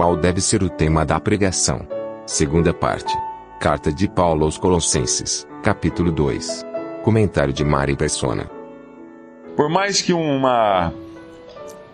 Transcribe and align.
qual 0.00 0.16
deve 0.16 0.40
ser 0.40 0.62
o 0.62 0.70
tema 0.70 1.04
da 1.04 1.20
pregação. 1.20 1.86
Segunda 2.24 2.72
parte. 2.72 3.14
Carta 3.60 3.92
de 3.92 4.08
Paulo 4.08 4.46
aos 4.46 4.56
Colossenses, 4.56 5.46
capítulo 5.62 6.10
2. 6.10 6.64
Comentário 7.04 7.52
de 7.52 7.62
Mari 7.62 7.94
Persona. 7.94 8.50
Por 9.54 9.68
mais 9.68 10.00
que 10.00 10.14
uma 10.14 10.90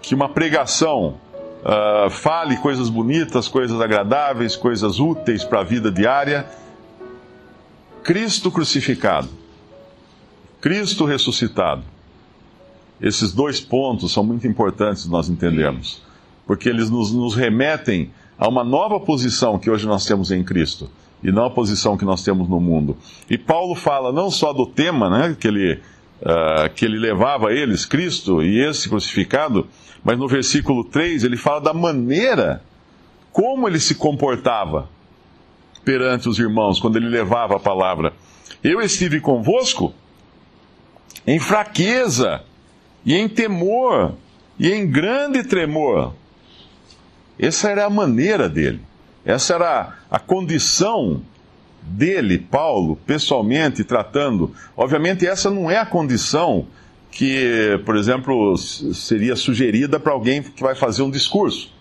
que 0.00 0.14
uma 0.14 0.28
pregação 0.28 1.18
uh, 1.64 2.08
fale 2.08 2.56
coisas 2.58 2.88
bonitas, 2.88 3.48
coisas 3.48 3.80
agradáveis, 3.80 4.54
coisas 4.54 5.00
úteis 5.00 5.42
para 5.42 5.62
a 5.62 5.64
vida 5.64 5.90
diária, 5.90 6.46
Cristo 8.04 8.52
crucificado, 8.52 9.28
Cristo 10.60 11.04
ressuscitado. 11.04 11.82
Esses 13.00 13.32
dois 13.32 13.60
pontos 13.60 14.12
são 14.12 14.22
muito 14.22 14.46
importantes 14.46 15.08
nós 15.08 15.28
entendermos, 15.28 16.05
porque 16.46 16.68
eles 16.68 16.88
nos, 16.88 17.12
nos 17.12 17.34
remetem 17.34 18.10
a 18.38 18.48
uma 18.48 18.62
nova 18.62 19.00
posição 19.00 19.58
que 19.58 19.70
hoje 19.70 19.86
nós 19.86 20.04
temos 20.04 20.30
em 20.30 20.44
Cristo 20.44 20.90
e 21.22 21.32
não 21.32 21.46
a 21.46 21.50
posição 21.50 21.96
que 21.96 22.04
nós 22.04 22.22
temos 22.22 22.48
no 22.48 22.60
mundo. 22.60 22.96
E 23.28 23.36
Paulo 23.36 23.74
fala 23.74 24.12
não 24.12 24.30
só 24.30 24.52
do 24.52 24.66
tema 24.66 25.10
né, 25.10 25.36
que, 25.38 25.48
ele, 25.48 25.80
uh, 26.22 26.72
que 26.74 26.84
ele 26.84 26.98
levava 26.98 27.48
a 27.48 27.52
eles, 27.52 27.84
Cristo 27.84 28.42
e 28.42 28.60
esse 28.60 28.88
crucificado, 28.88 29.66
mas 30.04 30.18
no 30.18 30.28
versículo 30.28 30.84
3 30.84 31.24
ele 31.24 31.36
fala 31.36 31.60
da 31.60 31.74
maneira 31.74 32.62
como 33.32 33.66
ele 33.66 33.80
se 33.80 33.94
comportava 33.94 34.88
perante 35.84 36.28
os 36.28 36.38
irmãos 36.38 36.78
quando 36.78 36.96
ele 36.96 37.08
levava 37.08 37.56
a 37.56 37.60
palavra. 37.60 38.12
Eu 38.62 38.80
estive 38.80 39.20
convosco 39.20 39.92
em 41.26 41.38
fraqueza 41.38 42.42
e 43.04 43.14
em 43.14 43.28
temor 43.28 44.14
e 44.58 44.70
em 44.70 44.88
grande 44.90 45.42
tremor. 45.44 46.12
Essa 47.38 47.70
era 47.70 47.86
a 47.86 47.90
maneira 47.90 48.48
dele. 48.48 48.80
Essa 49.24 49.54
era 49.54 49.96
a 50.10 50.18
condição 50.18 51.20
dele, 51.82 52.38
Paulo, 52.38 52.96
pessoalmente 53.06 53.84
tratando. 53.84 54.52
Obviamente, 54.76 55.26
essa 55.26 55.50
não 55.50 55.70
é 55.70 55.78
a 55.78 55.86
condição 55.86 56.66
que, 57.10 57.80
por 57.84 57.96
exemplo, 57.96 58.56
seria 58.58 59.36
sugerida 59.36 59.98
para 59.98 60.12
alguém 60.12 60.42
que 60.42 60.62
vai 60.62 60.74
fazer 60.74 61.02
um 61.02 61.10
discurso. 61.10 61.72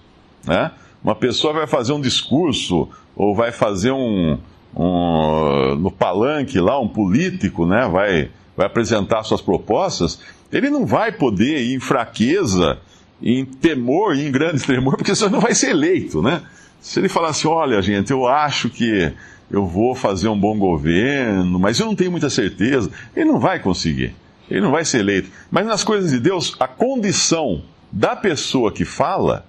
Né? 0.45 0.71
Uma 1.03 1.15
pessoa 1.15 1.53
vai 1.53 1.67
fazer 1.67 1.93
um 1.93 2.01
discurso 2.01 2.87
ou 3.15 3.35
vai 3.35 3.51
fazer 3.51 3.91
um, 3.91 4.37
um 4.75 5.75
no 5.75 5.91
palanque 5.91 6.59
lá, 6.59 6.79
um 6.79 6.87
político, 6.87 7.65
né? 7.65 7.87
vai, 7.87 8.29
vai 8.55 8.65
apresentar 8.65 9.23
suas 9.23 9.41
propostas, 9.41 10.19
ele 10.51 10.69
não 10.69 10.85
vai 10.85 11.11
poder 11.11 11.61
ir 11.63 11.75
em 11.75 11.79
fraqueza, 11.79 12.79
em 13.21 13.45
temor, 13.45 14.15
em 14.15 14.31
grande 14.31 14.63
tremor, 14.63 14.97
porque 14.97 15.15
senão 15.15 15.31
não 15.31 15.39
vai 15.39 15.55
ser 15.55 15.71
eleito, 15.71 16.21
né? 16.21 16.41
Se 16.81 16.99
ele 16.99 17.09
falasse, 17.09 17.47
olha, 17.47 17.81
gente, 17.81 18.11
eu 18.11 18.27
acho 18.27 18.69
que 18.69 19.11
eu 19.49 19.65
vou 19.65 19.95
fazer 19.95 20.27
um 20.27 20.39
bom 20.39 20.57
governo, 20.57 21.59
mas 21.59 21.79
eu 21.79 21.85
não 21.85 21.95
tenho 21.95 22.11
muita 22.11 22.29
certeza, 22.29 22.91
ele 23.15 23.25
não 23.25 23.39
vai 23.39 23.59
conseguir. 23.59 24.13
Ele 24.49 24.61
não 24.61 24.71
vai 24.71 24.85
ser 24.85 24.99
eleito. 24.99 25.29
Mas 25.49 25.65
nas 25.65 25.83
coisas 25.83 26.11
de 26.11 26.19
Deus, 26.19 26.55
a 26.59 26.67
condição 26.67 27.63
da 27.91 28.15
pessoa 28.15 28.71
que 28.71 28.85
fala, 28.85 29.45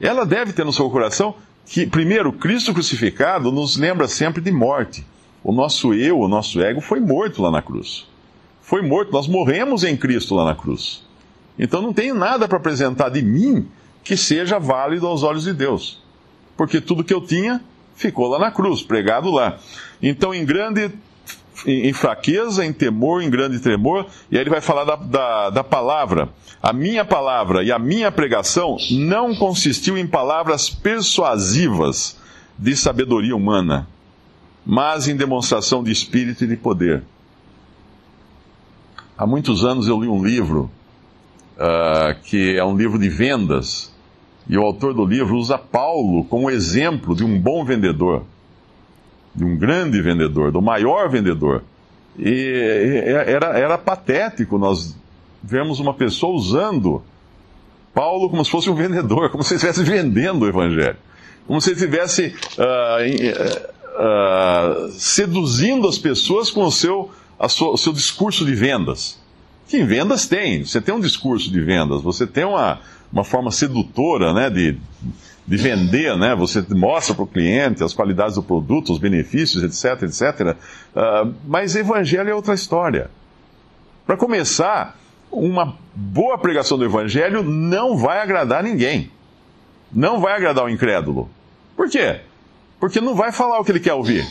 ela 0.00 0.24
deve 0.24 0.52
ter 0.52 0.64
no 0.64 0.72
seu 0.72 0.90
coração 0.90 1.34
que, 1.66 1.86
primeiro, 1.86 2.32
Cristo 2.32 2.72
crucificado 2.72 3.52
nos 3.52 3.76
lembra 3.76 4.08
sempre 4.08 4.40
de 4.40 4.50
morte. 4.50 5.06
O 5.44 5.52
nosso 5.52 5.94
eu, 5.94 6.18
o 6.18 6.28
nosso 6.28 6.60
ego 6.60 6.80
foi 6.80 6.98
morto 6.98 7.42
lá 7.42 7.50
na 7.50 7.62
cruz. 7.62 8.06
Foi 8.62 8.82
morto, 8.82 9.12
nós 9.12 9.28
morremos 9.28 9.84
em 9.84 9.96
Cristo 9.96 10.34
lá 10.34 10.44
na 10.44 10.54
cruz. 10.54 11.06
Então 11.58 11.82
não 11.82 11.92
tenho 11.92 12.14
nada 12.14 12.46
para 12.46 12.58
apresentar 12.58 13.08
de 13.08 13.22
mim 13.22 13.68
que 14.04 14.16
seja 14.16 14.58
válido 14.58 15.06
aos 15.06 15.22
olhos 15.22 15.44
de 15.44 15.52
Deus. 15.52 16.02
Porque 16.56 16.80
tudo 16.80 17.04
que 17.04 17.12
eu 17.12 17.20
tinha 17.20 17.62
ficou 17.94 18.28
lá 18.28 18.38
na 18.38 18.50
cruz, 18.50 18.82
pregado 18.82 19.30
lá. 19.30 19.58
Então, 20.00 20.32
em 20.32 20.44
grande 20.44 20.92
em, 21.66 21.92
fraqueza, 21.92 22.64
em 22.64 22.72
temor, 22.72 23.22
em 23.22 23.30
grande 23.30 23.58
tremor, 23.58 24.06
e 24.30 24.36
aí 24.36 24.42
ele 24.42 24.50
vai 24.50 24.60
falar 24.60 24.84
da, 24.84 24.96
da, 24.96 25.50
da, 25.50 25.64
palavra. 25.64 26.28
A 26.62 26.72
minha 26.72 27.04
palavra 27.04 27.62
e 27.62 27.72
a 27.72 27.78
minha 27.78 28.10
pregação 28.10 28.76
não 28.90 29.34
consistiu 29.34 29.96
em 29.96 30.06
palavras 30.06 30.68
persuasivas 30.70 32.18
de 32.56 32.76
sabedoria 32.76 33.34
humana, 33.34 33.88
mas 34.64 35.08
em 35.08 35.16
demonstração 35.16 35.82
de 35.82 35.90
espírito 35.90 36.44
e 36.44 36.46
de 36.46 36.56
poder. 36.56 37.02
Há 39.16 39.26
muitos 39.26 39.64
anos 39.64 39.88
eu 39.88 40.00
li 40.00 40.08
um 40.08 40.24
livro, 40.24 40.70
uh, 41.58 42.18
que 42.22 42.56
é 42.56 42.64
um 42.64 42.76
livro 42.76 42.98
de 42.98 43.08
vendas, 43.08 43.92
e 44.48 44.56
o 44.56 44.62
autor 44.62 44.94
do 44.94 45.04
livro 45.04 45.36
usa 45.36 45.58
Paulo 45.58 46.24
como 46.24 46.50
exemplo 46.50 47.14
de 47.14 47.24
um 47.24 47.38
bom 47.38 47.64
vendedor 47.64 48.24
de 49.38 49.44
um 49.44 49.56
grande 49.56 50.02
vendedor, 50.02 50.50
do 50.50 50.60
maior 50.60 51.08
vendedor. 51.08 51.62
E 52.18 53.04
era, 53.26 53.56
era 53.56 53.78
patético 53.78 54.58
nós 54.58 54.96
vemos 55.40 55.78
uma 55.78 55.94
pessoa 55.94 56.34
usando 56.34 57.00
Paulo 57.94 58.28
como 58.28 58.44
se 58.44 58.50
fosse 58.50 58.68
um 58.68 58.74
vendedor, 58.74 59.30
como 59.30 59.44
se 59.44 59.54
estivesse 59.54 59.84
vendendo 59.84 60.42
o 60.42 60.48
Evangelho, 60.48 60.96
como 61.46 61.60
se 61.60 61.72
estivesse 61.72 62.34
uh, 62.58 63.00
uh, 63.94 64.90
seduzindo 64.90 65.86
as 65.86 65.98
pessoas 65.98 66.50
com 66.50 66.64
o 66.64 66.72
seu, 66.72 67.10
o 67.38 67.76
seu 67.76 67.92
discurso 67.92 68.44
de 68.44 68.54
vendas. 68.54 69.20
Em 69.72 69.84
vendas 69.84 70.26
tem, 70.26 70.64
você 70.64 70.80
tem 70.80 70.94
um 70.94 71.00
discurso 71.00 71.50
de 71.50 71.60
vendas, 71.60 72.00
você 72.00 72.26
tem 72.26 72.44
uma, 72.44 72.80
uma 73.12 73.22
forma 73.22 73.50
sedutora 73.50 74.32
né, 74.32 74.48
de, 74.48 74.78
de 75.46 75.56
vender, 75.56 76.16
né? 76.16 76.34
Você 76.34 76.64
mostra 76.70 77.14
para 77.14 77.24
o 77.24 77.26
cliente 77.26 77.84
as 77.84 77.92
qualidades 77.92 78.36
do 78.36 78.42
produto, 78.42 78.92
os 78.92 78.98
benefícios, 78.98 79.62
etc, 79.62 80.02
etc. 80.04 80.56
Uh, 80.94 81.34
mas 81.46 81.76
evangelho 81.76 82.30
é 82.30 82.34
outra 82.34 82.54
história. 82.54 83.10
Para 84.06 84.16
começar, 84.16 84.96
uma 85.30 85.76
boa 85.94 86.38
pregação 86.38 86.78
do 86.78 86.84
evangelho 86.84 87.42
não 87.42 87.96
vai 87.96 88.20
agradar 88.20 88.62
ninguém. 88.62 89.10
Não 89.92 90.18
vai 90.20 90.34
agradar 90.34 90.64
o 90.64 90.70
incrédulo. 90.70 91.28
Por 91.76 91.90
quê? 91.90 92.20
Porque 92.80 93.00
não 93.00 93.14
vai 93.14 93.32
falar 93.32 93.58
o 93.58 93.64
que 93.64 93.72
ele 93.72 93.80
quer 93.80 93.94
ouvir. 93.94 94.26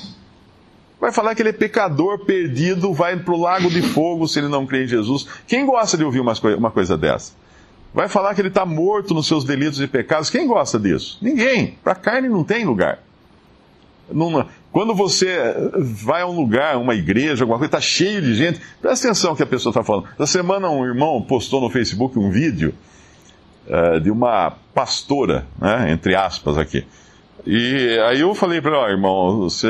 Vai 1.00 1.12
falar 1.12 1.36
que 1.36 1.42
ele 1.42 1.50
é 1.50 1.54
pecador, 1.54 2.26
perdido, 2.26 2.92
vai 2.92 3.16
para 3.18 3.34
o 3.34 3.40
lago 3.40 3.70
de 3.70 3.82
fogo 3.82 4.28
se 4.28 4.40
ele 4.40 4.48
não 4.48 4.66
crê 4.66 4.86
em 4.86 4.88
Jesus. 4.88 5.28
Quem 5.48 5.66
gosta 5.66 5.96
de 5.96 6.04
ouvir 6.04 6.20
uma 6.20 6.72
coisa, 6.72 6.98
dessa? 6.98 7.34
Vai 7.94 8.08
falar 8.08 8.34
que 8.34 8.42
ele 8.42 8.48
está 8.48 8.66
morto 8.66 9.14
nos 9.14 9.28
seus 9.28 9.44
delitos 9.44 9.80
e 9.80 9.88
pecados. 9.88 10.30
Quem 10.30 10.48
gosta 10.48 10.80
disso? 10.80 11.18
Ninguém. 11.22 11.78
Para 11.84 11.94
carne 11.94 12.28
não 12.28 12.44
tem 12.44 12.66
lugar. 12.66 13.00
quando 14.72 14.96
você 14.96 15.56
vai 15.78 16.24
a 16.24 16.28
um 16.28 16.36
lugar, 16.36 16.78
uma 16.78 16.96
igreja, 16.96 17.44
alguma 17.44 17.60
coisa, 17.60 17.70
está 17.70 17.82
cheio 17.82 18.22
de 18.22 18.34
gente, 18.34 18.60
presta 18.82 19.08
atenção 19.08 19.36
que 19.36 19.44
a 19.44 19.48
pessoa 19.48 19.72
está 19.72 19.84
falando. 19.84 20.08
Essa 20.16 20.26
semana 20.26 20.70
um 20.70 20.84
irmão 20.84 21.22
postou 21.22 21.62
no 21.62 21.70
Facebook 21.70 22.18
um 22.18 22.32
vídeo 22.32 22.74
uh, 23.68 24.00
de 24.00 24.10
uma 24.10 24.52
pastora, 24.74 25.46
né, 25.60 25.92
entre 25.92 26.16
aspas 26.16 26.58
aqui. 26.58 26.86
E 27.46 28.00
aí 28.10 28.22
eu 28.22 28.34
falei 28.34 28.62
para 28.62 28.72
ele, 28.72 28.80
ó, 28.80 28.90
irmão, 28.90 29.40
você 29.40 29.68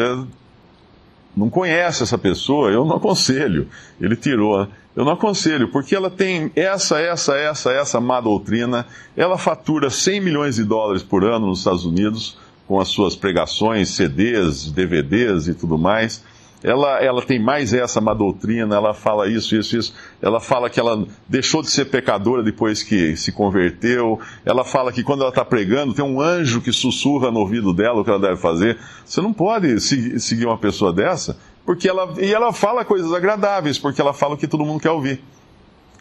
não 1.37 1.49
conhece 1.49 2.01
essa 2.01 2.17
pessoa, 2.17 2.71
eu 2.71 2.83
não 2.83 2.95
aconselho. 2.95 3.67
Ele 4.01 4.15
tirou. 4.15 4.67
Eu 4.95 5.05
não 5.05 5.11
aconselho, 5.11 5.67
porque 5.67 5.95
ela 5.95 6.09
tem 6.09 6.51
essa, 6.55 6.99
essa, 6.99 7.35
essa, 7.35 7.71
essa 7.71 8.01
má 8.01 8.19
doutrina. 8.19 8.87
Ela 9.15 9.37
fatura 9.37 9.91
100 9.91 10.19
milhões 10.19 10.55
de 10.55 10.63
dólares 10.63 11.03
por 11.03 11.23
ano 11.23 11.45
nos 11.45 11.59
Estados 11.59 11.85
Unidos, 11.85 12.39
com 12.67 12.79
as 12.79 12.87
suas 12.87 13.15
pregações, 13.15 13.89
CDs, 13.89 14.71
DVDs 14.71 15.47
e 15.47 15.53
tudo 15.53 15.77
mais. 15.77 16.23
Ela, 16.63 16.99
ela 17.03 17.21
tem 17.21 17.39
mais 17.39 17.71
essa 17.71 18.01
má 18.01 18.13
doutrina, 18.13 18.75
ela 18.75 18.93
fala 18.93 19.29
isso, 19.29 19.55
isso, 19.55 19.77
isso. 19.77 19.93
Ela 20.21 20.39
fala 20.39 20.69
que 20.69 20.79
ela 20.79 21.05
deixou 21.27 21.61
de 21.61 21.69
ser 21.69 21.85
pecadora 21.85 22.41
depois 22.41 22.81
que 22.81 23.15
se 23.15 23.31
converteu. 23.31 24.19
Ela 24.43 24.65
fala 24.65 24.91
que 24.91 25.03
quando 25.03 25.21
ela 25.21 25.29
está 25.29 25.45
pregando, 25.45 25.93
tem 25.93 26.03
um 26.03 26.19
anjo 26.19 26.59
que 26.59 26.71
sussurra 26.71 27.29
no 27.29 27.39
ouvido 27.41 27.73
dela 27.73 28.01
o 28.01 28.03
que 28.03 28.09
ela 28.09 28.19
deve 28.19 28.37
fazer. 28.37 28.77
Você 29.05 29.21
não 29.21 29.31
pode 29.31 29.79
seguir 29.79 30.47
uma 30.47 30.57
pessoa 30.57 30.91
dessa, 30.91 31.37
porque 31.63 31.87
ela, 31.87 32.13
e 32.17 32.33
ela 32.33 32.51
fala 32.51 32.83
coisas 32.83 33.13
agradáveis, 33.13 33.77
porque 33.77 34.01
ela 34.01 34.13
fala 34.13 34.33
o 34.33 34.37
que 34.37 34.47
todo 34.47 34.65
mundo 34.65 34.79
quer 34.79 34.91
ouvir. 34.91 35.21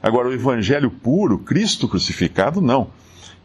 Agora, 0.02 0.28
o 0.28 0.32
evangelho 0.32 0.90
puro, 0.90 1.38
Cristo 1.38 1.88
crucificado, 1.88 2.60
não. 2.60 2.88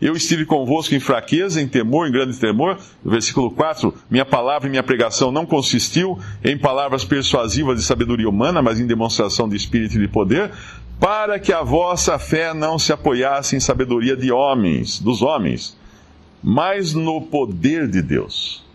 Eu 0.01 0.15
estive 0.15 0.45
convosco 0.45 0.95
em 0.95 0.99
fraqueza, 0.99 1.61
em 1.61 1.67
temor, 1.67 2.07
em 2.07 2.11
grande 2.11 2.35
temor. 2.35 2.79
Versículo 3.05 3.51
4: 3.51 3.93
Minha 4.09 4.25
palavra 4.25 4.67
e 4.67 4.71
minha 4.71 4.81
pregação 4.81 5.31
não 5.31 5.45
consistiu 5.45 6.17
em 6.43 6.57
palavras 6.57 7.05
persuasivas 7.05 7.77
de 7.77 7.85
sabedoria 7.85 8.27
humana, 8.27 8.63
mas 8.63 8.79
em 8.79 8.87
demonstração 8.87 9.47
de 9.47 9.55
espírito 9.55 9.97
e 9.97 9.99
de 9.99 10.07
poder, 10.07 10.51
para 10.99 11.39
que 11.39 11.53
a 11.53 11.61
vossa 11.61 12.17
fé 12.17 12.51
não 12.51 12.79
se 12.79 12.91
apoiasse 12.91 13.55
em 13.55 13.59
sabedoria 13.59 14.17
de 14.17 14.31
homens, 14.31 14.99
dos 14.99 15.21
homens, 15.21 15.77
mas 16.41 16.95
no 16.95 17.21
poder 17.21 17.87
de 17.87 18.01
Deus. 18.01 18.65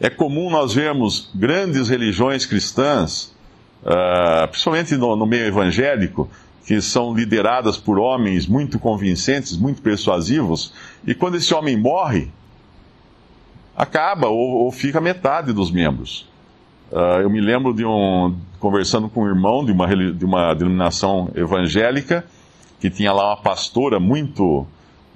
É 0.00 0.08
comum 0.08 0.48
nós 0.50 0.72
vermos 0.72 1.32
grandes 1.34 1.88
religiões 1.88 2.46
cristãs, 2.46 3.34
uh, 3.82 4.46
principalmente 4.48 4.96
no, 4.96 5.16
no 5.16 5.26
meio 5.26 5.46
evangélico, 5.46 6.30
que 6.68 6.82
são 6.82 7.14
lideradas 7.14 7.78
por 7.78 7.98
homens 7.98 8.46
muito 8.46 8.78
convincentes, 8.78 9.56
muito 9.56 9.80
persuasivos, 9.80 10.74
e 11.06 11.14
quando 11.14 11.38
esse 11.38 11.54
homem 11.54 11.78
morre, 11.78 12.28
acaba 13.74 14.26
ou, 14.26 14.64
ou 14.64 14.70
fica 14.70 15.00
metade 15.00 15.50
dos 15.54 15.70
membros. 15.70 16.28
Uh, 16.92 17.22
eu 17.22 17.30
me 17.30 17.40
lembro 17.40 17.72
de 17.72 17.86
um 17.86 18.36
conversando 18.60 19.08
com 19.08 19.22
um 19.22 19.26
irmão 19.26 19.64
de 19.64 19.72
uma, 19.72 19.86
de 20.12 20.24
uma 20.26 20.52
denominação 20.52 21.30
evangélica 21.34 22.26
que 22.78 22.90
tinha 22.90 23.14
lá 23.14 23.28
uma 23.28 23.42
pastora 23.42 23.98
muito 23.98 24.66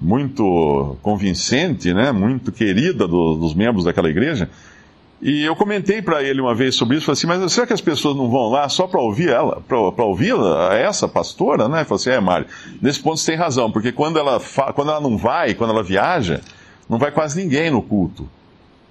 muito 0.01 0.97
convincente, 1.03 1.93
né, 1.93 2.13
muito 2.13 2.51
querida 2.51 3.07
do, 3.07 3.35
dos 3.35 3.55
membros 3.55 3.85
daquela 3.85 4.09
igreja. 4.09 4.49
E 5.23 5.45
eu 5.45 5.55
comentei 5.55 6.03
para 6.03 6.21
ele 6.21 6.41
uma 6.41 6.53
vez 6.53 6.75
sobre 6.75 6.97
isso, 6.97 7.07
falei 7.07 7.13
assim, 7.17 7.29
mas 7.29 7.53
será 7.53 7.65
que 7.65 7.73
as 7.73 7.81
pessoas 7.81 8.17
não 8.17 8.29
vão 8.29 8.51
lá 8.51 8.69
só 8.69 8.89
para 8.89 9.01
ouvir 9.01 9.29
ela, 9.29 9.61
para 9.61 10.05
ouvir 10.05 10.35
essa 10.73 11.07
pastora, 11.07 11.69
né? 11.69 11.85
Falou 11.85 12.01
assim, 12.01 12.11
é, 12.11 12.19
Mário, 12.19 12.49
nesse 12.81 13.01
ponto 13.01 13.19
você 13.19 13.31
tem 13.31 13.41
razão, 13.41 13.71
porque 13.71 13.93
quando 13.93 14.19
ela, 14.19 14.41
quando 14.75 14.91
ela 14.91 15.01
não 15.01 15.17
vai, 15.17 15.55
quando 15.55 15.71
ela 15.71 15.83
viaja, 15.85 16.41
não 16.89 16.99
vai 16.99 17.13
quase 17.13 17.41
ninguém 17.41 17.71
no 17.71 17.81
culto. 17.81 18.29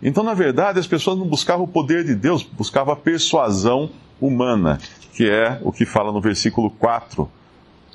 Então, 0.02 0.24
na 0.24 0.34
verdade, 0.34 0.80
as 0.80 0.88
pessoas 0.88 1.20
não 1.20 1.28
buscavam 1.28 1.66
o 1.66 1.68
poder 1.68 2.06
de 2.06 2.16
Deus, 2.16 2.44
buscavam 2.44 2.94
a 2.94 2.98
persuasão 2.98 3.90
humana, 4.22 4.80
que 5.14 5.30
é 5.30 5.60
o 5.62 5.72
que 5.72 5.86
fala 5.86 6.14
no 6.14 6.22
versículo 6.22 6.72
4 6.72 7.30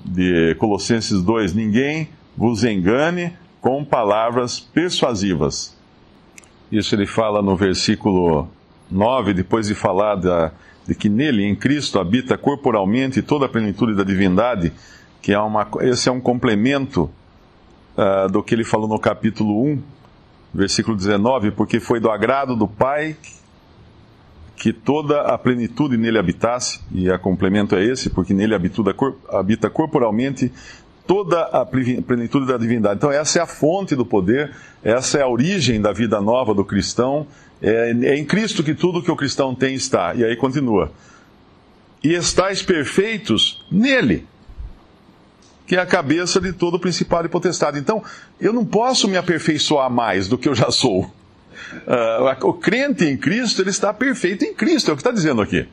de 0.04 0.54
Colossenses 0.56 1.22
2: 1.22 1.54
Ninguém 1.54 2.10
vos 2.36 2.64
engane 2.64 3.32
com 3.62 3.82
palavras 3.82 4.60
persuasivas. 4.60 5.75
Isso 6.70 6.94
ele 6.94 7.06
fala 7.06 7.40
no 7.40 7.56
versículo 7.56 8.48
9, 8.90 9.34
depois 9.34 9.68
de 9.68 9.74
falar 9.74 10.16
da, 10.16 10.52
de 10.86 10.94
que 10.94 11.08
nele, 11.08 11.44
em 11.44 11.54
Cristo, 11.54 11.98
habita 11.98 12.36
corporalmente 12.36 13.22
toda 13.22 13.46
a 13.46 13.48
plenitude 13.48 13.94
da 13.94 14.04
divindade, 14.04 14.72
que 15.22 15.32
é 15.32 15.38
uma, 15.38 15.68
esse 15.80 16.08
é 16.08 16.12
um 16.12 16.20
complemento 16.20 17.10
uh, 17.96 18.28
do 18.30 18.42
que 18.42 18.54
ele 18.54 18.64
falou 18.64 18.88
no 18.88 18.98
capítulo 18.98 19.64
1, 19.64 19.82
versículo 20.54 20.96
19, 20.96 21.50
porque 21.52 21.80
foi 21.80 22.00
do 22.00 22.10
agrado 22.10 22.56
do 22.56 22.66
Pai 22.66 23.16
que 24.56 24.72
toda 24.72 25.20
a 25.20 25.36
plenitude 25.36 25.98
nele 25.98 26.18
habitasse, 26.18 26.80
e 26.90 27.10
a 27.10 27.18
complemento 27.18 27.76
é 27.76 27.84
esse, 27.84 28.08
porque 28.08 28.32
nele 28.32 28.54
habita 28.54 29.68
corporalmente 29.68 30.50
toda 31.06 31.42
a 31.42 31.64
plenitude 31.64 32.46
da 32.46 32.58
divindade. 32.58 32.96
Então, 32.96 33.10
essa 33.10 33.38
é 33.38 33.42
a 33.42 33.46
fonte 33.46 33.94
do 33.94 34.04
poder, 34.04 34.52
essa 34.82 35.18
é 35.18 35.22
a 35.22 35.28
origem 35.28 35.80
da 35.80 35.92
vida 35.92 36.20
nova 36.20 36.52
do 36.52 36.64
cristão. 36.64 37.26
É, 37.62 37.90
é 37.90 38.16
em 38.16 38.24
Cristo 38.24 38.62
que 38.62 38.74
tudo 38.74 39.02
que 39.02 39.10
o 39.10 39.16
cristão 39.16 39.54
tem 39.54 39.74
está. 39.74 40.14
E 40.14 40.24
aí 40.24 40.36
continua. 40.36 40.92
E 42.02 42.12
estáis 42.12 42.62
perfeitos 42.62 43.64
nele, 43.70 44.26
que 45.66 45.76
é 45.76 45.80
a 45.80 45.86
cabeça 45.86 46.40
de 46.40 46.52
todo 46.52 46.78
principado 46.78 47.26
e 47.26 47.30
potestade. 47.30 47.78
Então, 47.78 48.02
eu 48.40 48.52
não 48.52 48.64
posso 48.64 49.08
me 49.08 49.16
aperfeiçoar 49.16 49.90
mais 49.90 50.28
do 50.28 50.36
que 50.36 50.48
eu 50.48 50.54
já 50.54 50.70
sou. 50.70 51.04
Uh, 51.86 52.46
o 52.48 52.52
crente 52.52 53.04
em 53.04 53.16
Cristo, 53.16 53.62
ele 53.62 53.70
está 53.70 53.92
perfeito 53.92 54.44
em 54.44 54.54
Cristo, 54.54 54.90
é 54.90 54.92
o 54.92 54.96
que 54.96 55.00
está 55.00 55.10
dizendo 55.10 55.40
aqui 55.40 55.66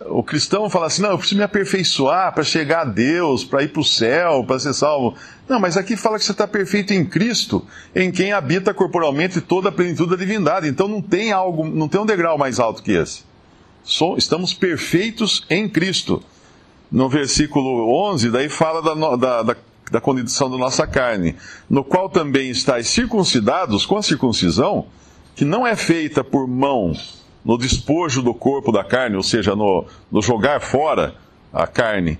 o 0.00 0.22
cristão 0.22 0.68
fala 0.68 0.86
assim: 0.86 1.02
não, 1.02 1.10
eu 1.10 1.18
preciso 1.18 1.38
me 1.38 1.44
aperfeiçoar 1.44 2.32
para 2.34 2.42
chegar 2.42 2.80
a 2.82 2.84
Deus, 2.84 3.44
para 3.44 3.62
ir 3.62 3.68
para 3.68 3.80
o 3.80 3.84
céu, 3.84 4.44
para 4.44 4.58
ser 4.58 4.74
salvo. 4.74 5.14
Não, 5.48 5.60
mas 5.60 5.76
aqui 5.76 5.96
fala 5.96 6.18
que 6.18 6.24
você 6.24 6.32
está 6.32 6.48
perfeito 6.48 6.92
em 6.92 7.04
Cristo, 7.04 7.64
em 7.94 8.10
quem 8.10 8.32
habita 8.32 8.74
corporalmente 8.74 9.40
toda 9.40 9.68
a 9.68 9.72
plenitude 9.72 10.10
da 10.10 10.16
divindade. 10.16 10.68
Então 10.68 10.88
não 10.88 11.00
tem 11.00 11.32
algo, 11.32 11.64
não 11.64 11.88
tem 11.88 12.00
um 12.00 12.06
degrau 12.06 12.36
mais 12.36 12.58
alto 12.58 12.82
que 12.82 12.92
esse. 12.92 13.22
estamos 14.16 14.52
perfeitos 14.52 15.44
em 15.48 15.68
Cristo. 15.68 16.22
No 16.90 17.08
versículo 17.08 17.92
11, 18.12 18.30
daí 18.30 18.48
fala 18.48 18.80
da, 18.80 19.16
da, 19.16 19.42
da, 19.42 19.56
da 19.90 20.00
condição 20.00 20.48
da 20.48 20.56
nossa 20.56 20.86
carne, 20.86 21.34
no 21.68 21.82
qual 21.82 22.08
também 22.08 22.50
estáis 22.50 22.88
circuncidados 22.88 23.84
com 23.84 23.96
a 23.96 24.02
circuncisão, 24.02 24.86
que 25.34 25.44
não 25.44 25.66
é 25.66 25.74
feita 25.74 26.22
por 26.22 26.46
mão 26.46 26.92
no 27.44 27.58
despojo 27.58 28.22
do 28.22 28.32
corpo 28.32 28.72
da 28.72 28.82
carne, 28.82 29.16
ou 29.16 29.22
seja, 29.22 29.54
no, 29.54 29.84
no 30.10 30.22
jogar 30.22 30.60
fora 30.60 31.14
a 31.52 31.66
carne, 31.66 32.18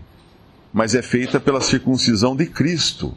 mas 0.72 0.94
é 0.94 1.02
feita 1.02 1.40
pela 1.40 1.60
circuncisão 1.60 2.36
de 2.36 2.46
Cristo. 2.46 3.14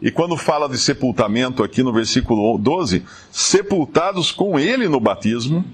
E 0.00 0.10
quando 0.10 0.36
fala 0.36 0.68
de 0.68 0.78
sepultamento 0.78 1.62
aqui 1.62 1.82
no 1.82 1.92
versículo 1.92 2.58
12, 2.58 3.04
sepultados 3.30 4.30
com 4.30 4.58
ele 4.58 4.88
no 4.88 5.00
batismo, 5.00 5.64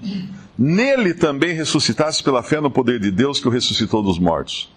nele 0.57 1.13
também 1.13 1.53
ressuscitasse 1.53 2.23
pela 2.23 2.43
fé 2.43 2.61
no 2.61 2.71
poder 2.71 2.99
de 2.99 3.11
Deus 3.11 3.39
que 3.39 3.47
o 3.47 3.51
ressuscitou 3.51 4.01
dos 4.01 4.19
mortos. 4.19 4.71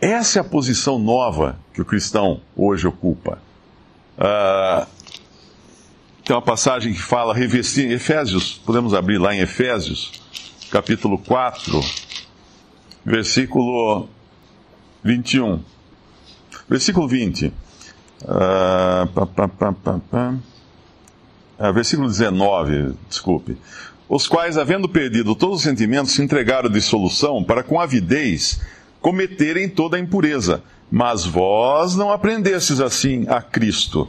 Essa 0.00 0.38
é 0.38 0.42
a 0.42 0.44
posição 0.44 0.98
nova 0.98 1.58
que 1.72 1.80
o 1.80 1.84
cristão 1.84 2.40
hoje 2.54 2.86
ocupa. 2.86 3.38
Uh, 4.18 4.86
tem 6.24 6.34
uma 6.34 6.40
passagem 6.40 6.94
que 6.94 7.02
fala 7.02 7.34
revestir, 7.34 7.90
Efésios, 7.90 8.54
podemos 8.64 8.94
abrir 8.94 9.18
lá 9.18 9.34
em 9.34 9.40
Efésios, 9.40 10.10
capítulo 10.70 11.18
4, 11.18 11.78
versículo 13.04 14.08
21. 15.02 15.60
Versículo 16.66 17.06
20. 17.06 17.48
Uh, 17.48 17.52
pá, 19.12 19.26
pá, 19.26 19.72
pá, 20.00 20.34
uh, 21.58 21.72
versículo 21.74 22.08
19, 22.08 22.94
desculpe. 23.06 23.58
Os 24.08 24.26
quais, 24.26 24.56
havendo 24.56 24.88
perdido 24.88 25.34
todos 25.34 25.58
os 25.58 25.62
sentimentos, 25.62 26.12
se 26.12 26.22
entregaram 26.22 26.70
de 26.70 26.80
solução 26.80 27.44
para 27.44 27.62
com 27.62 27.78
avidez 27.78 28.62
cometerem 28.98 29.68
toda 29.68 29.98
a 29.98 30.00
impureza. 30.00 30.62
Mas 30.90 31.26
vós 31.26 31.94
não 31.96 32.10
aprendestes 32.10 32.80
assim 32.80 33.26
a 33.28 33.42
Cristo 33.42 34.08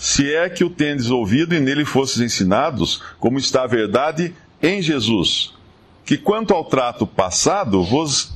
se 0.00 0.34
é 0.34 0.48
que 0.48 0.64
o 0.64 0.70
tendes 0.70 1.10
ouvido 1.10 1.54
e 1.54 1.60
nele 1.60 1.84
fostes 1.84 2.22
ensinados, 2.22 3.02
como 3.18 3.38
está 3.38 3.64
a 3.64 3.66
verdade 3.66 4.34
em 4.62 4.80
Jesus, 4.80 5.52
que 6.06 6.16
quanto 6.16 6.54
ao 6.54 6.64
trato 6.64 7.06
passado, 7.06 7.84
vos 7.84 8.32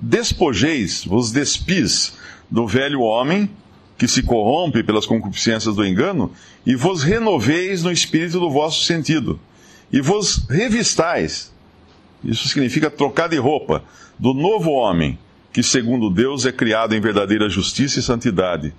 despojeis, 0.00 1.04
vos 1.04 1.32
despis 1.32 2.14
do 2.48 2.64
velho 2.64 3.00
homem, 3.00 3.50
que 3.98 4.06
se 4.06 4.22
corrompe 4.22 4.84
pelas 4.84 5.04
concupiscências 5.04 5.74
do 5.74 5.84
engano, 5.84 6.30
e 6.64 6.76
vos 6.76 7.02
renoveis 7.02 7.82
no 7.82 7.90
espírito 7.90 8.38
do 8.38 8.48
vosso 8.48 8.84
sentido, 8.84 9.40
e 9.92 10.00
vos 10.00 10.46
revistais, 10.48 11.52
isso 12.22 12.46
significa 12.46 12.88
trocar 12.88 13.28
de 13.28 13.36
roupa, 13.36 13.82
do 14.16 14.32
novo 14.32 14.70
homem, 14.70 15.18
que 15.52 15.60
segundo 15.60 16.08
Deus 16.08 16.46
é 16.46 16.52
criado 16.52 16.94
em 16.94 17.00
verdadeira 17.00 17.48
justiça 17.48 17.98
e 17.98 18.02
santidade. 18.02 18.72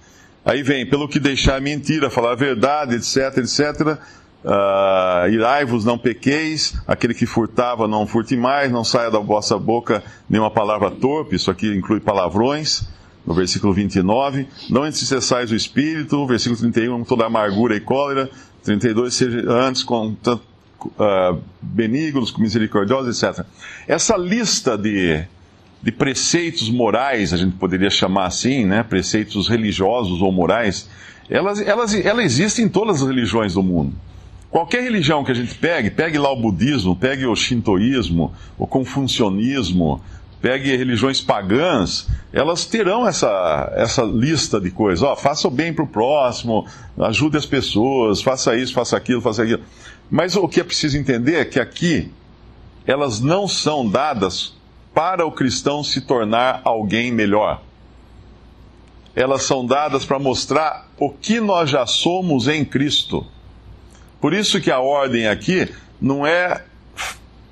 Aí 0.45 0.61
vem, 0.61 0.85
pelo 0.85 1.09
que 1.09 1.19
deixar 1.19 1.59
mentira, 1.59 2.09
falar 2.09 2.33
a 2.33 2.35
verdade, 2.35 2.95
etc, 2.95 3.39
etc. 3.39 3.97
Uh, 4.43 5.27
Irai-vos, 5.31 5.83
não 5.83 5.97
pequeis, 5.97 6.75
aquele 6.87 7.15
que 7.15 7.25
furtava, 7.25 7.87
não 7.87 8.05
furte 8.05 8.37
mais, 8.37 8.71
não 8.71 8.83
saia 8.83 9.09
da 9.09 9.17
vossa 9.17 9.57
boca 9.57 10.03
nenhuma 10.29 10.51
palavra 10.51 10.91
torpe, 10.91 11.35
isso 11.35 11.49
aqui 11.49 11.75
inclui 11.75 11.99
palavrões, 11.99 12.87
no 13.25 13.33
versículo 13.33 13.73
29. 13.73 14.47
Não 14.69 14.85
entristeciais 14.85 15.49
o 15.49 15.55
espírito, 15.55 16.27
versículo 16.27 16.59
31, 16.59 17.03
toda 17.05 17.25
amargura 17.25 17.75
e 17.75 17.79
cólera. 17.79 18.29
32, 18.63 19.13
seja 19.15 19.51
antes 19.51 19.81
com 19.81 20.09
uh, 20.09 21.41
benignos, 21.59 22.35
misericordiosos, 22.37 23.23
etc. 23.23 23.45
Essa 23.87 24.15
lista 24.15 24.77
de 24.77 25.25
de 25.85 25.91
preceitos 25.91 26.67
morais, 26.67 27.31
a 27.31 27.37
gente 27.37 27.57
poderia 27.57 27.91
chamar 27.91 28.25
assim, 28.25 28.65
né? 28.65 28.81
preceitos 28.81 29.47
religiosos 29.47 30.19
ou 30.19 30.31
morais, 30.31 30.89
elas, 31.29 31.61
elas, 31.61 31.93
elas 31.93 32.25
existem 32.25 32.65
em 32.65 32.69
todas 32.69 33.03
as 33.03 33.07
religiões 33.07 33.53
do 33.53 33.61
mundo. 33.61 33.93
Qualquer 34.49 34.81
religião 34.81 35.23
que 35.23 35.31
a 35.31 35.35
gente 35.35 35.53
pegue, 35.53 35.91
pegue 35.91 36.17
lá 36.17 36.31
o 36.31 36.41
budismo, 36.41 36.95
pegue 36.95 37.27
o 37.27 37.35
shintoísmo, 37.35 38.33
o 38.57 38.65
confucionismo, 38.65 40.01
pegue 40.41 40.75
religiões 40.75 41.21
pagãs, 41.21 42.07
elas 42.33 42.65
terão 42.65 43.07
essa, 43.07 43.71
essa 43.75 44.01
lista 44.01 44.59
de 44.59 44.71
coisas. 44.71 45.03
Ó, 45.03 45.15
faça 45.15 45.47
o 45.47 45.51
bem 45.51 45.71
para 45.71 45.83
o 45.83 45.87
próximo, 45.87 46.65
ajude 46.97 47.37
as 47.37 47.45
pessoas, 47.45 48.23
faça 48.23 48.55
isso, 48.55 48.73
faça 48.73 48.97
aquilo, 48.97 49.21
faça 49.21 49.43
aquilo. 49.43 49.61
Mas 50.09 50.35
o 50.35 50.47
que 50.47 50.59
é 50.59 50.63
preciso 50.63 50.97
entender 50.97 51.35
é 51.35 51.45
que 51.45 51.59
aqui 51.59 52.11
elas 52.87 53.19
não 53.19 53.47
são 53.47 53.87
dadas 53.87 54.55
para 54.95 55.25
o 55.25 55.31
cristão 55.31 55.83
se 55.83 55.99
tornar 56.01 56.61
alguém 56.63 57.11
melhor. 57.11 57.61
Elas 59.13 59.43
são 59.43 59.65
dadas 59.65 60.05
para 60.05 60.17
mostrar 60.17 60.89
o 60.97 61.09
que 61.09 61.41
nós 61.41 61.69
já 61.69 61.85
somos 61.85 62.47
em 62.47 62.63
Cristo. 62.63 63.27
Por 64.21 64.33
isso 64.33 64.61
que 64.61 64.71
a 64.71 64.79
ordem 64.79 65.27
aqui 65.27 65.69
não 65.99 66.25
é 66.25 66.63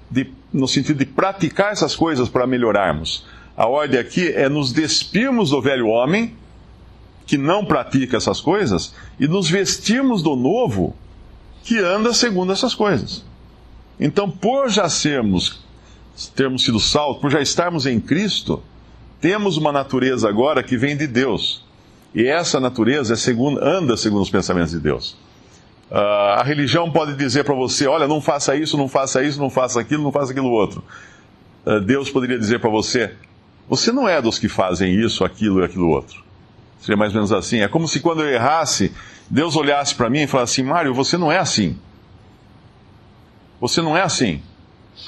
de, 0.10 0.32
no 0.54 0.68
sentido 0.68 1.00
de 1.00 1.06
praticar 1.06 1.74
essas 1.74 1.96
coisas 1.96 2.30
para 2.30 2.48
melhorarmos. 2.48 3.26
A 3.58 3.68
ordem 3.68 4.00
aqui 4.00 4.30
é 4.30 4.48
nos 4.48 4.72
despirmos 4.72 5.50
do 5.50 5.62
velho 5.62 5.88
homem, 5.88 6.36
que 7.26 7.38
não 7.38 7.66
pratica 7.66 8.18
essas 8.18 8.40
coisas, 8.40 8.96
e 9.20 9.28
nos 9.28 9.50
vestirmos 9.50 10.24
do 10.24 10.36
novo, 10.36 10.96
que 11.64 11.78
anda 11.78 12.14
segundo 12.14 12.54
essas 12.54 12.74
coisas. 12.74 13.24
Então, 14.00 14.30
por 14.30 14.70
já 14.70 14.90
sermos 14.90 15.64
termos 16.36 16.64
sido 16.64 16.80
salvos, 16.80 17.22
por 17.22 17.32
já 17.32 17.42
estarmos 17.42 17.86
em 17.86 18.00
Cristo, 18.00 18.62
temos 19.20 19.58
uma 19.58 19.72
natureza 19.72 20.28
agora 20.28 20.62
que 20.62 20.78
vem 20.78 20.96
de 20.96 21.08
Deus. 21.08 21.64
E 22.14 22.26
essa 22.28 22.60
natureza 22.60 23.14
é 23.14 23.16
segundo, 23.16 23.64
anda 23.64 23.98
segundo 23.98 24.22
os 24.22 24.30
pensamentos 24.30 24.72
de 24.72 24.80
Deus. 24.80 25.18
Uh, 25.90 26.40
a 26.40 26.44
religião 26.44 26.92
pode 26.92 27.16
dizer 27.16 27.44
para 27.44 27.56
você: 27.56 27.88
olha, 27.88 28.08
não 28.08 28.22
faça 28.22 28.56
isso, 28.56 28.78
não 28.78 28.88
faça 28.88 29.24
isso, 29.24 29.40
não 29.40 29.50
faça 29.50 29.80
aquilo, 29.80 30.04
não 30.04 30.12
faça 30.12 30.32
aquilo 30.32 30.50
outro. 30.50 30.84
Uh, 31.66 31.80
Deus 31.82 32.10
poderia 32.10 32.38
dizer 32.38 32.60
para 32.60 32.70
você: 32.70 33.14
você 33.68 33.92
não 33.92 34.08
é 34.08 34.22
dos 34.22 34.38
que 34.38 34.50
fazem 34.50 34.94
isso, 34.94 35.24
aquilo 35.24 35.62
e 35.62 35.66
aquilo 35.66 35.90
outro. 35.90 36.24
Seria 36.80 36.98
mais 36.98 37.12
ou 37.12 37.16
menos 37.16 37.32
assim. 37.32 37.62
É 37.62 37.68
como 37.68 37.88
se 37.88 38.00
quando 38.00 38.22
eu 38.22 38.30
errasse, 38.30 38.92
Deus 39.30 39.56
olhasse 39.56 39.96
para 39.96 40.10
mim 40.10 40.24
e 40.24 40.28
falasse 40.28 40.62
assim: 40.62 40.70
Mário, 40.70 40.94
você 40.94 41.18
não 41.18 41.32
é 41.32 41.38
assim. 41.38 41.78
Você 43.62 43.82
não 43.82 43.96
é 43.96 44.02
assim. 44.02 44.42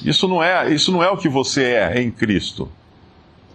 Isso 0.03 0.27
não 0.27 0.43
é, 0.43 0.73
isso 0.73 0.91
não 0.91 1.03
é 1.03 1.09
o 1.09 1.17
que 1.17 1.29
você 1.29 1.63
é 1.63 2.01
em 2.01 2.11
Cristo. 2.11 2.69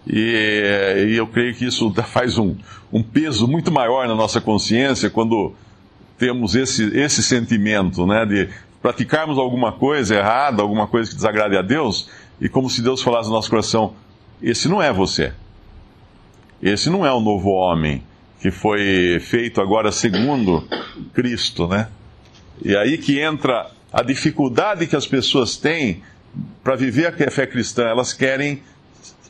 E, 0.07 1.09
e 1.11 1.17
eu 1.17 1.27
creio 1.27 1.55
que 1.55 1.67
isso 1.67 1.93
faz 2.07 2.39
um, 2.39 2.57
um 2.93 3.03
peso 3.03 3.47
muito 3.47 3.71
maior 3.71 4.09
na 4.09 4.15
nossa 4.15 4.41
consciência 4.41 5.11
quando 5.11 5.55
temos 6.19 6.55
esse, 6.55 6.85
esse 6.97 7.23
sentimento, 7.23 8.07
né, 8.07 8.27
de 8.27 8.49
praticarmos 8.83 9.39
alguma 9.39 9.73
coisa 9.73 10.17
errada, 10.17 10.63
alguma 10.63 10.87
coisa 10.87 11.09
que 11.09 11.17
desagrade 11.17 11.57
a 11.57 11.63
Deus, 11.63 12.11
e 12.41 12.49
como 12.49 12.69
se 12.69 12.83
Deus 12.83 13.03
falasse 13.03 13.29
no 13.29 13.35
nosso 13.35 13.51
coração: 13.51 13.95
esse 14.43 14.69
não 14.69 14.83
é 14.83 14.93
você. 14.93 15.33
Esse 16.63 16.91
não 16.91 17.07
é 17.07 17.13
o 17.13 17.21
novo 17.21 17.51
homem 17.51 18.03
que 18.41 18.51
foi 18.51 19.19
feito 19.21 19.61
agora 19.61 19.93
segundo 19.93 20.67
Cristo, 21.15 21.67
né? 21.67 21.89
E 22.63 22.77
aí 22.77 22.99
que 22.99 23.19
entra 23.19 23.71
a 23.93 24.03
dificuldade 24.03 24.87
que 24.87 24.97
as 24.97 25.07
pessoas 25.07 25.57
têm 25.57 26.03
para 26.63 26.77
viver 26.77 27.07
a 27.07 27.31
fé 27.31 27.47
cristã. 27.47 27.85
Elas 27.85 28.13
querem, 28.13 28.63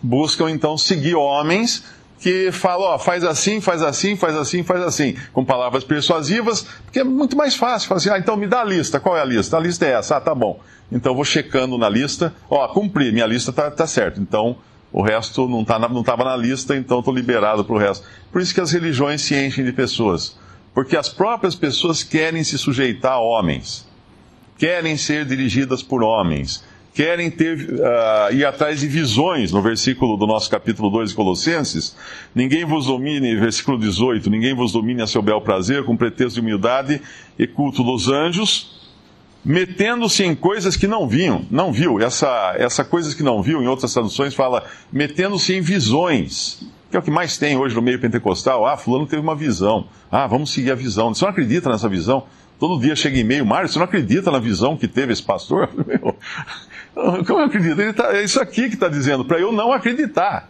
buscam 0.02 0.50
então 0.50 0.76
seguir 0.76 1.14
homens 1.14 1.84
que 2.20 2.52
falam, 2.52 2.86
ó, 2.86 2.98
faz 2.98 3.24
assim, 3.24 3.60
faz 3.60 3.82
assim, 3.82 4.14
faz 4.14 4.36
assim, 4.36 4.62
faz 4.62 4.82
assim, 4.82 5.16
com 5.32 5.42
palavras 5.42 5.82
persuasivas, 5.82 6.66
porque 6.84 7.00
é 7.00 7.04
muito 7.04 7.34
mais 7.34 7.56
fácil. 7.56 7.88
Fala 7.88 7.98
assim, 7.98 8.10
ah, 8.10 8.18
então 8.18 8.36
me 8.36 8.46
dá 8.46 8.60
a 8.60 8.64
lista. 8.64 9.00
Qual 9.00 9.16
é 9.16 9.22
a 9.22 9.24
lista? 9.24 9.56
A 9.56 9.60
lista 9.60 9.86
é 9.86 9.92
essa. 9.92 10.16
Ah, 10.16 10.20
tá 10.20 10.34
bom. 10.34 10.60
Então 10.92 11.14
vou 11.14 11.24
checando 11.24 11.78
na 11.78 11.88
lista. 11.88 12.34
Ó, 12.48 12.66
cumpri, 12.68 13.10
minha 13.10 13.26
lista 13.26 13.52
tá, 13.52 13.70
tá 13.70 13.86
certo. 13.86 14.20
Então 14.20 14.56
o 14.92 15.02
resto 15.02 15.48
não 15.48 15.64
tá 15.64 15.78
não 15.78 16.00
estava 16.00 16.24
na 16.24 16.36
lista, 16.36 16.76
então 16.76 16.98
estou 16.98 17.14
liberado 17.14 17.64
para 17.64 17.74
o 17.74 17.78
resto. 17.78 18.06
Por 18.30 18.42
isso 18.42 18.52
que 18.54 18.60
as 18.60 18.70
religiões 18.70 19.22
se 19.22 19.34
enchem 19.34 19.64
de 19.64 19.72
pessoas. 19.72 20.36
Porque 20.74 20.96
as 20.96 21.08
próprias 21.08 21.54
pessoas 21.54 22.02
querem 22.02 22.44
se 22.44 22.58
sujeitar 22.58 23.12
a 23.12 23.20
homens. 23.20 23.88
Querem 24.58 24.96
ser 24.96 25.24
dirigidas 25.24 25.82
por 25.82 26.02
homens 26.02 26.62
querem 26.94 27.30
ter, 27.30 27.56
uh, 27.56 28.32
ir 28.32 28.44
atrás 28.44 28.80
de 28.80 28.88
visões, 28.88 29.52
no 29.52 29.62
versículo 29.62 30.16
do 30.16 30.26
nosso 30.26 30.50
capítulo 30.50 30.90
2 30.90 31.10
de 31.10 31.16
Colossenses. 31.16 31.96
Ninguém 32.34 32.64
vos 32.64 32.86
domine, 32.86 33.36
versículo 33.36 33.78
18, 33.78 34.28
ninguém 34.28 34.54
vos 34.54 34.72
domine 34.72 35.02
a 35.02 35.06
seu 35.06 35.22
bel 35.22 35.40
prazer, 35.40 35.84
com 35.84 35.96
pretexto 35.96 36.34
de 36.34 36.40
humildade 36.40 37.00
e 37.38 37.46
culto 37.46 37.82
dos 37.84 38.08
anjos, 38.08 38.90
metendo-se 39.44 40.24
em 40.24 40.34
coisas 40.34 40.76
que 40.76 40.86
não 40.86 41.08
viam, 41.08 41.46
não 41.50 41.72
viu. 41.72 42.00
Essa, 42.00 42.54
essa 42.56 42.84
coisas 42.84 43.14
que 43.14 43.22
não 43.22 43.42
viu, 43.42 43.62
em 43.62 43.66
outras 43.66 43.92
traduções 43.92 44.34
fala, 44.34 44.64
metendo-se 44.92 45.54
em 45.54 45.60
visões. 45.60 46.68
Que 46.90 46.96
é 46.96 46.98
o 46.98 47.02
que 47.02 47.10
mais 47.10 47.38
tem 47.38 47.56
hoje 47.56 47.74
no 47.74 47.80
meio 47.80 48.00
pentecostal. 48.00 48.66
Ah, 48.66 48.76
fulano 48.76 49.06
teve 49.06 49.22
uma 49.22 49.36
visão. 49.36 49.86
Ah, 50.10 50.26
vamos 50.26 50.50
seguir 50.50 50.72
a 50.72 50.74
visão. 50.74 51.14
Você 51.14 51.24
não 51.24 51.30
acredita 51.30 51.70
nessa 51.70 51.88
visão? 51.88 52.24
Todo 52.60 52.78
dia 52.78 52.94
chega 52.94 53.16
e-mail, 53.16 53.46
Mário, 53.46 53.66
você 53.66 53.78
não 53.78 53.86
acredita 53.86 54.30
na 54.30 54.38
visão 54.38 54.76
que 54.76 54.86
teve 54.86 55.14
esse 55.14 55.22
pastor? 55.22 55.70
Meu, 55.86 56.14
como 56.94 57.40
eu 57.40 57.44
acredito? 57.44 57.80
Ele 57.80 57.92
tá, 57.92 58.16
é 58.16 58.22
isso 58.22 58.40
aqui 58.40 58.68
que 58.68 58.74
está 58.74 58.88
dizendo, 58.88 59.24
para 59.24 59.38
eu 59.38 59.52
não 59.52 59.72
acreditar. 59.72 60.48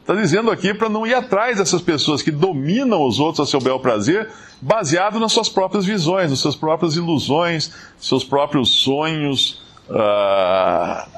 Está 0.00 0.14
dizendo 0.14 0.50
aqui 0.50 0.74
para 0.74 0.88
não 0.88 1.06
ir 1.06 1.14
atrás 1.14 1.58
dessas 1.58 1.80
pessoas 1.80 2.22
que 2.22 2.30
dominam 2.30 3.06
os 3.06 3.20
outros 3.20 3.46
a 3.46 3.50
seu 3.50 3.60
bel 3.60 3.78
prazer, 3.78 4.28
baseado 4.60 5.20
nas 5.20 5.32
suas 5.32 5.48
próprias 5.48 5.84
visões, 5.84 6.30
nas 6.30 6.40
suas 6.40 6.56
próprias 6.56 6.96
ilusões, 6.96 7.72
seus 7.98 8.24
próprios 8.24 8.68
sonhos, 8.82 9.62
uh, 9.88 11.08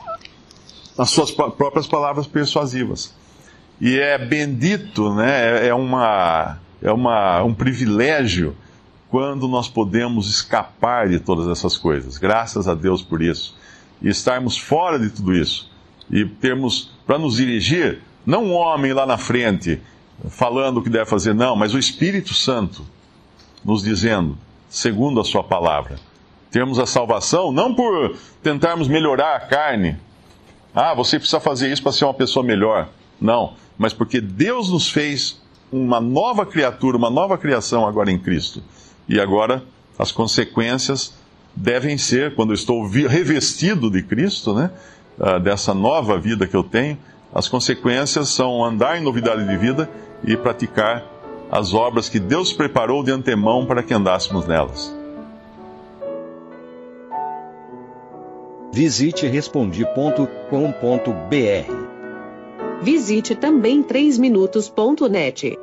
nas 0.98 1.08
suas 1.10 1.30
próprias 1.30 1.86
palavras 1.86 2.26
persuasivas. 2.26 3.14
E 3.80 3.98
é 3.98 4.18
bendito, 4.18 5.14
né? 5.14 5.64
é, 5.64 5.68
é 5.68 5.74
uma, 5.74 6.58
é 6.82 6.92
uma, 6.92 7.42
um 7.42 7.54
privilégio 7.54 8.54
quando 9.08 9.48
nós 9.48 9.66
podemos 9.66 10.28
escapar 10.28 11.08
de 11.08 11.20
todas 11.20 11.48
essas 11.48 11.78
coisas. 11.78 12.18
Graças 12.18 12.68
a 12.68 12.74
Deus 12.74 13.02
por 13.02 13.22
isso 13.22 13.63
e 14.02 14.08
estarmos 14.08 14.56
fora 14.56 14.98
de 14.98 15.10
tudo 15.10 15.34
isso 15.34 15.70
e 16.10 16.24
termos 16.24 16.90
para 17.06 17.18
nos 17.18 17.36
dirigir, 17.36 18.00
não 18.24 18.44
um 18.44 18.52
homem 18.52 18.92
lá 18.92 19.06
na 19.06 19.18
frente 19.18 19.80
falando 20.28 20.78
o 20.78 20.82
que 20.82 20.90
deve 20.90 21.06
fazer, 21.06 21.34
não, 21.34 21.56
mas 21.56 21.74
o 21.74 21.78
Espírito 21.78 22.32
Santo 22.34 22.84
nos 23.64 23.82
dizendo, 23.82 24.38
segundo 24.68 25.20
a 25.20 25.24
Sua 25.24 25.42
palavra. 25.42 25.96
Termos 26.50 26.78
a 26.78 26.86
salvação 26.86 27.50
não 27.50 27.74
por 27.74 28.16
tentarmos 28.42 28.86
melhorar 28.86 29.36
a 29.36 29.40
carne. 29.40 29.96
Ah, 30.74 30.94
você 30.94 31.18
precisa 31.18 31.40
fazer 31.40 31.72
isso 31.72 31.82
para 31.82 31.92
ser 31.92 32.04
uma 32.04 32.14
pessoa 32.14 32.44
melhor. 32.44 32.88
Não, 33.20 33.54
mas 33.76 33.92
porque 33.92 34.20
Deus 34.20 34.70
nos 34.70 34.88
fez 34.88 35.42
uma 35.72 36.00
nova 36.00 36.46
criatura, 36.46 36.96
uma 36.96 37.10
nova 37.10 37.36
criação 37.36 37.86
agora 37.86 38.10
em 38.10 38.18
Cristo. 38.18 38.62
E 39.08 39.18
agora 39.18 39.64
as 39.98 40.12
consequências 40.12 41.14
devem 41.54 41.96
ser, 41.96 42.34
quando 42.34 42.50
eu 42.50 42.54
estou 42.54 42.86
revestido 42.86 43.90
de 43.90 44.02
Cristo, 44.02 44.54
né, 44.54 44.70
ah, 45.20 45.38
dessa 45.38 45.72
nova 45.72 46.18
vida 46.18 46.46
que 46.46 46.56
eu 46.56 46.62
tenho, 46.62 46.98
as 47.32 47.48
consequências 47.48 48.28
são 48.28 48.64
andar 48.64 48.98
em 48.98 49.02
novidade 49.02 49.46
de 49.46 49.56
vida 49.56 49.88
e 50.24 50.36
praticar 50.36 51.04
as 51.50 51.74
obras 51.74 52.08
que 52.08 52.18
Deus 52.18 52.52
preparou 52.52 53.02
de 53.02 53.10
antemão 53.10 53.66
para 53.66 53.82
que 53.82 53.94
andássemos 53.94 54.46
nelas. 54.46 54.94
Visite 58.72 59.26
respondi.com.br. 59.26 60.34
Visite 62.82 63.34
também 63.36 63.82
3minutos.net. 63.84 65.56